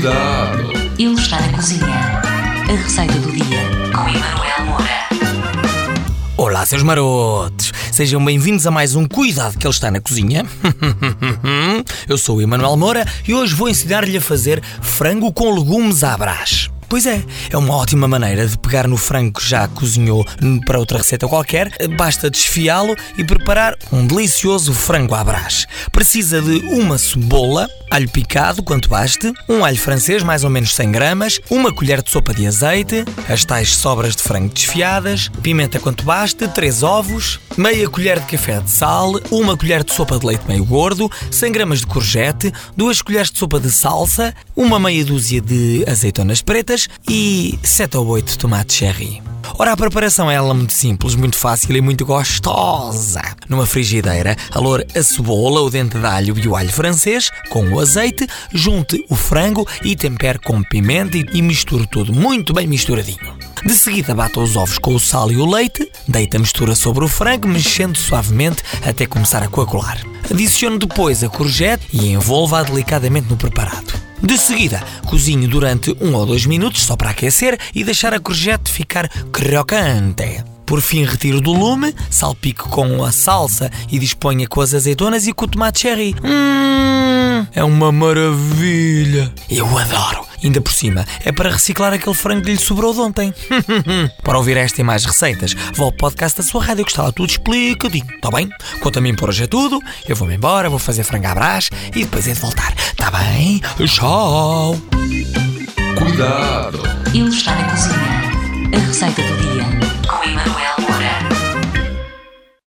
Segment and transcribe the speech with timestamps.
[0.00, 0.72] Cuidado!
[0.98, 1.84] Ele está na cozinha.
[1.86, 3.60] A receita do dia
[3.94, 5.08] com Emanuel Moura.
[6.38, 7.70] Olá, seus marotos!
[7.92, 10.46] Sejam bem-vindos a mais um Cuidado que ele está na cozinha.
[12.08, 16.16] Eu sou o Emanuel Moura e hoje vou ensinar-lhe a fazer frango com legumes à
[16.16, 16.70] brás.
[16.90, 20.26] Pois é, é uma ótima maneira de pegar no frango que já cozinhou
[20.66, 25.66] para outra receita qualquer, basta desfiá-lo e preparar um delicioso frango à brás.
[25.92, 30.92] Precisa de uma cebola, alho picado, quanto baste, um alho francês, mais ou menos 100
[30.92, 36.04] gramas, uma colher de sopa de azeite, as tais sobras de frango desfiadas, pimenta quanto
[36.04, 40.46] baste, 3 ovos, meia colher de café de sal, uma colher de sopa de leite
[40.46, 45.40] meio gordo, 100 gramas de courgette, duas colheres de sopa de salsa, uma meia dúzia
[45.40, 49.29] de azeitonas pretas e 7 ou 8 tomates cherry.
[49.60, 53.20] Ora, a preparação é ela muito simples, muito fácil e muito gostosa.
[53.46, 57.78] Numa frigideira, aloure a cebola, o dente de alho e o alho francês com o
[57.78, 63.36] azeite, junte o frango e tempere com pimenta e, e misture tudo muito bem misturadinho.
[63.62, 67.04] De seguida, bata os ovos com o sal e o leite, deita a mistura sobre
[67.04, 70.00] o frango, mexendo suavemente até começar a coagular.
[70.30, 73.99] Adicione depois a courgette e envolva-a delicadamente no preparado.
[74.22, 78.70] De seguida, cozinhe durante um ou dois minutos só para aquecer e deixar a courgette
[78.70, 80.44] ficar crocante.
[80.66, 85.32] Por fim, retire do lume, salpique com a salsa e disponha com as azeitonas e
[85.32, 86.14] com o tomate cherry.
[86.22, 89.32] Hum, é uma maravilha!
[89.48, 90.29] Eu adoro!
[90.42, 93.34] Ainda por cima, é para reciclar aquele frango que lhe sobrou de ontem.
[94.22, 97.12] para ouvir esta e mais receitas, vá ao podcast da sua rádio que está lá
[97.12, 98.48] tudo explicadinho, está bem?
[98.80, 101.68] Quanto a mim por hoje é tudo, eu vou-me embora, vou fazer frango à brás
[101.94, 103.60] e depois é de voltar, está bem?
[103.86, 104.80] Tchau!
[105.98, 106.82] Cuidado!
[107.12, 108.20] Ele está na cozinha.
[108.72, 109.49] A receita do dia